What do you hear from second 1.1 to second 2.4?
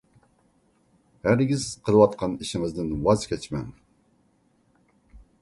ھەرگىز قىلىۋاتقان